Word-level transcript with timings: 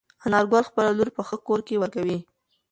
انارګل 0.25 0.63
خپله 0.69 0.91
لور 0.97 1.09
په 1.17 1.21
ښه 1.27 1.37
کور 1.47 1.59
کې 1.67 1.81
ورکوي. 1.81 2.19